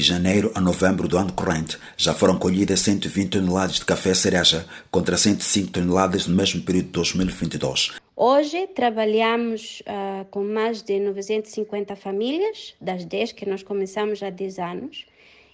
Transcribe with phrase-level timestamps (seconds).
[0.00, 4.64] De janeiro a novembro do ano corrente, já foram colhidas 120 toneladas de café cereja
[4.90, 8.00] contra 105 toneladas no mesmo período de 2022.
[8.16, 14.58] Hoje trabalhamos uh, com mais de 950 famílias, das 10 que nós começamos há 10
[14.58, 15.04] anos,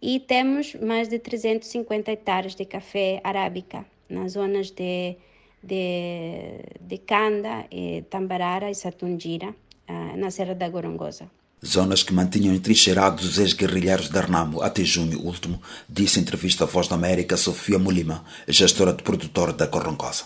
[0.00, 5.16] e temos mais de 350 hectares de café arábica nas zonas de,
[5.62, 11.28] de, de Canda, e Tambarara e Satungira, uh, na Serra da Gorongosa.
[11.64, 14.62] Zonas que mantinham entrincheirados os ex-guerrilheiros de Arnamo.
[14.62, 19.52] Até junho último, disse em entrevista à Voz da América Sofia Molima, gestora de produtor
[19.52, 20.24] da Gorongosa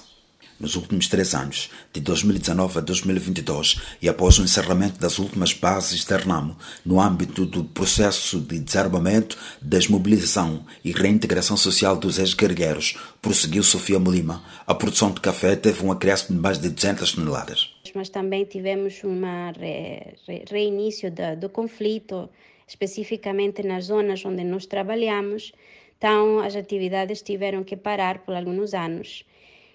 [0.59, 6.05] nos últimos três anos, de 2019 a 2022, e após o encerramento das últimas bases
[6.05, 13.63] de Arnamo, no âmbito do processo de desarmamento, desmobilização e reintegração social dos ex-guerrilheiros, prosseguiu
[13.63, 17.71] Sofia Molima, a produção de café teve um acréscimo de mais de 200 toneladas.
[17.95, 19.21] Mas também tivemos um
[19.57, 22.29] re, re, reinício do, do conflito,
[22.67, 25.53] especificamente nas zonas onde nós trabalhamos,
[25.97, 29.25] então as atividades tiveram que parar por alguns anos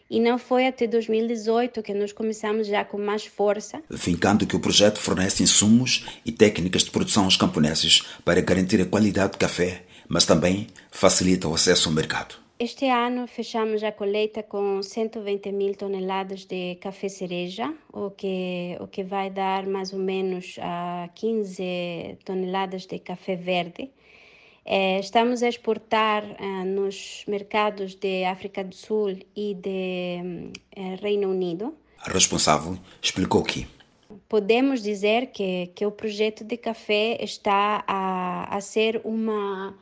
[0.10, 3.82] e não foi até 2018 que nós começamos já com mais força.
[3.90, 8.86] Vincando que o projeto fornece insumos e técnicas de produção aos camponeses para garantir a
[8.86, 12.49] qualidade de café, mas também facilita o acesso ao mercado.
[12.62, 18.88] Este ano fechamos a colheita com 120 mil toneladas de café cereja, o que, o
[18.88, 23.90] que vai dar mais ou menos a 15 toneladas de café verde.
[24.66, 31.30] É, estamos a exportar uh, nos mercados de África do Sul e de uh, Reino
[31.30, 31.74] Unido.
[31.98, 33.66] A responsável explicou que
[34.28, 39.74] podemos dizer que, que o projeto de café está a, a ser uma,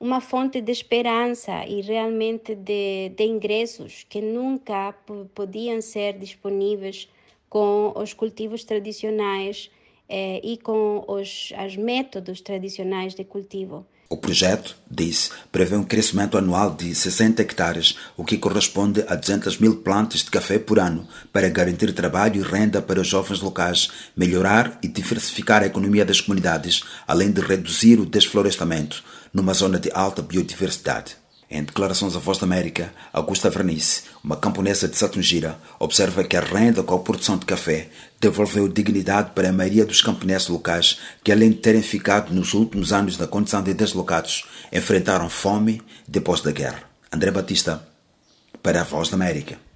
[0.00, 4.94] uma fonte de esperança e realmente de, de ingressos que nunca
[5.34, 7.08] podiam ser disponíveis
[7.48, 9.70] com os cultivos tradicionais
[10.08, 13.84] eh, e com os, os métodos tradicionais de cultivo.
[14.10, 19.58] O projeto, disse, prevê um crescimento anual de 60 hectares, o que corresponde a 200
[19.58, 23.90] mil plantas de café por ano, para garantir trabalho e renda para os jovens locais,
[24.16, 29.90] melhorar e diversificar a economia das comunidades, além de reduzir o desflorestamento, numa zona de
[29.92, 31.27] alta biodiversidade.
[31.50, 36.40] Em declarações à Voz da América, Augusta Vernice, uma camponesa de Satungira, observa que a
[36.40, 37.88] renda com a produção de café
[38.20, 42.92] devolveu dignidade para a maioria dos camponeses locais que, além de terem ficado nos últimos
[42.92, 46.82] anos na condição de deslocados, enfrentaram fome depois da guerra.
[47.10, 47.82] André Batista,
[48.62, 49.67] para a Voz da América.